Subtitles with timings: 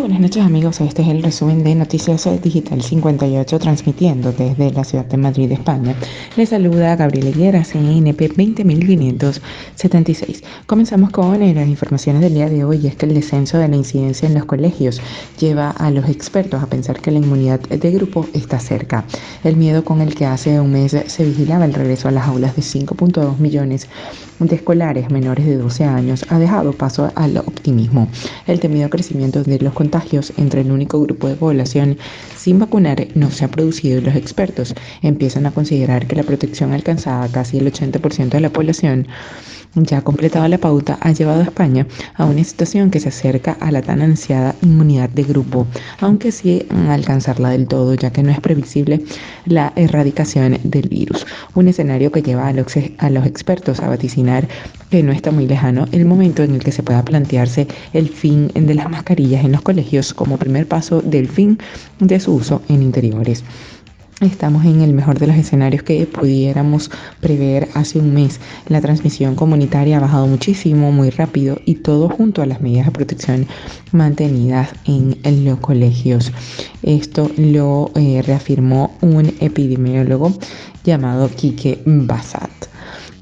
[0.00, 5.06] Buenas noches amigos, este es el resumen de Noticias Digital 58 transmitiendo desde la ciudad
[5.06, 5.94] de Madrid, España.
[6.36, 10.44] Les saluda Gabriel Higuera, CNP 20576.
[10.66, 13.76] Comenzamos con eh, las informaciones del día de hoy es que el descenso de la
[13.76, 15.00] incidencia en los colegios
[15.38, 19.04] lleva a los expertos a pensar que la inmunidad de grupo está cerca.
[19.44, 22.54] El miedo con el que hace un mes se vigilaba el regreso a las aulas
[22.54, 23.88] de 5.2 millones
[24.38, 28.08] de escolares menores de 12 años ha dejado paso al optimismo.
[28.46, 31.96] El temido crecimiento de los contagios entre el único grupo de población
[32.36, 36.72] sin vacunar no se ha producido y los expertos empiezan a considerar que la protección
[36.72, 39.06] alcanzada casi el 80% de la población
[39.74, 43.70] ya completado la pauta ha llevado a España a una situación que se acerca a
[43.70, 45.66] la tan ansiada inmunidad de grupo,
[46.00, 49.04] aunque sí alcanzarla del todo, ya que no es previsible
[49.44, 51.26] la erradicación del virus.
[51.54, 54.25] Un escenario que lleva a los, a los expertos a vaticinar
[54.90, 58.48] que no está muy lejano el momento en el que se pueda plantearse el fin
[58.54, 61.58] de las mascarillas en los colegios como primer paso del fin
[62.00, 63.44] de su uso en interiores.
[64.22, 68.40] Estamos en el mejor de los escenarios que pudiéramos prever hace un mes.
[68.66, 72.92] La transmisión comunitaria ha bajado muchísimo, muy rápido y todo junto a las medidas de
[72.92, 73.46] protección
[73.92, 76.32] mantenidas en los colegios.
[76.82, 80.32] Esto lo eh, reafirmó un epidemiólogo
[80.82, 82.75] llamado Quique Basat.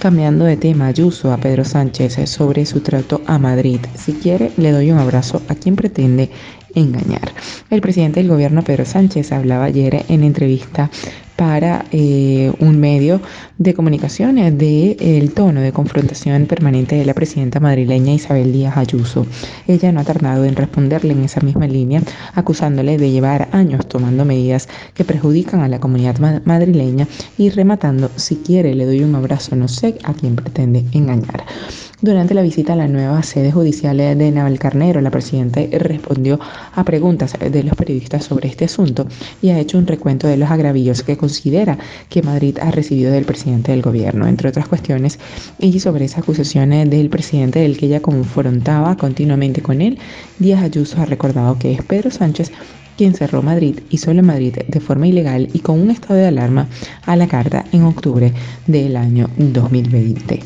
[0.00, 3.80] Cambiando de tema, Ayuso a Pedro Sánchez sobre su trato a Madrid.
[3.94, 6.30] Si quiere, le doy un abrazo a quien pretende
[6.74, 7.34] engañar.
[7.68, 10.88] El presidente del gobierno, Pedro Sánchez, hablaba ayer en entrevista
[11.40, 13.18] para eh, un medio
[13.56, 19.24] de comunicación del el tono de confrontación permanente de la presidenta madrileña Isabel Díaz Ayuso.
[19.66, 22.02] Ella no ha tardado en responderle en esa misma línea,
[22.34, 27.08] acusándole de llevar años tomando medidas que perjudican a la comunidad madrileña
[27.38, 31.46] y rematando, si quiere le doy un abrazo, no sé a quién pretende engañar.
[32.02, 36.40] Durante la visita a la nueva sede judicial de Navalcarnero, la presidenta respondió
[36.74, 39.06] a preguntas de los periodistas sobre este asunto
[39.42, 43.24] y ha hecho un recuento de los agravios que considera que Madrid ha recibido del
[43.24, 45.20] presidente del gobierno, entre otras cuestiones,
[45.60, 49.96] y sobre esas acusaciones del presidente del que ella confrontaba continuamente con él,
[50.40, 52.50] Díaz Ayuso ha recordado que es Pedro Sánchez
[52.96, 56.66] quien cerró Madrid y solo Madrid de forma ilegal y con un estado de alarma
[57.06, 58.34] a la carta en octubre
[58.66, 60.40] del año 2020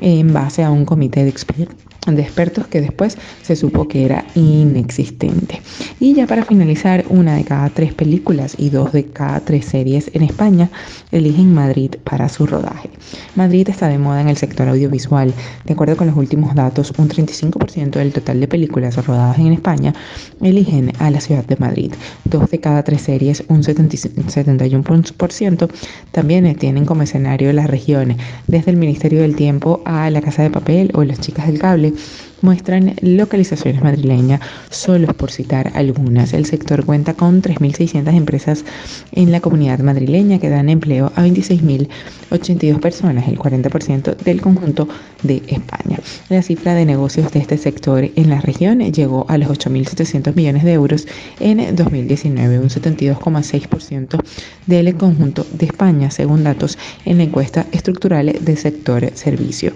[0.00, 4.24] en base a un comité de expertos de expertos que después se supo que era
[4.34, 5.60] inexistente.
[6.00, 10.10] Y ya para finalizar, una de cada tres películas y dos de cada tres series
[10.14, 10.70] en España
[11.10, 12.90] eligen Madrid para su rodaje.
[13.36, 15.32] Madrid está de moda en el sector audiovisual.
[15.64, 19.94] De acuerdo con los últimos datos, un 35% del total de películas rodadas en España
[20.40, 21.92] eligen a la ciudad de Madrid.
[22.24, 25.70] Dos de cada tres series, un 71%,
[26.12, 30.50] también tienen como escenario las regiones, desde el Ministerio del Tiempo a la Casa de
[30.50, 31.92] Papel o las Chicas del Cable
[32.42, 36.32] muestran localizaciones madrileñas, solo por citar algunas.
[36.32, 38.64] El sector cuenta con 3.600 empresas
[39.12, 44.88] en la comunidad madrileña que dan empleo a 26.082 personas, el 40% del conjunto
[45.22, 45.98] de España.
[46.28, 50.64] La cifra de negocios de este sector en la región llegó a los 8.700 millones
[50.64, 51.06] de euros
[51.40, 54.22] en 2019, un 72,6%
[54.66, 59.72] del conjunto de España, según datos en la encuesta estructural del sector servicio.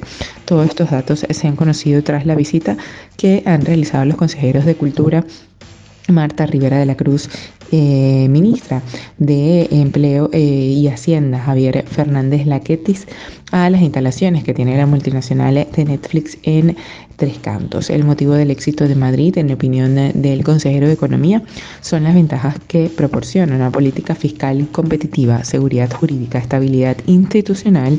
[0.53, 2.77] Todos estos datos se han conocido tras la visita
[3.17, 5.25] que han realizado los consejeros de Cultura
[6.09, 7.31] Marta Rivera de la Cruz,
[7.71, 8.83] eh, ministra
[9.17, 13.07] de Empleo eh, y Hacienda, Javier Fernández Laquetis,
[13.51, 16.77] a las instalaciones que tiene la multinacional de Netflix en
[17.17, 17.89] Tres Cantos.
[17.89, 21.43] El motivo del éxito de Madrid, en opinión del consejero de Economía,
[21.81, 27.99] son las ventajas que proporciona una política fiscal competitiva, seguridad jurídica, estabilidad institucional,